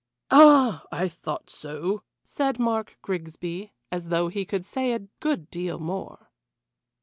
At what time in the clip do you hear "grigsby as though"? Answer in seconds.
3.03-4.29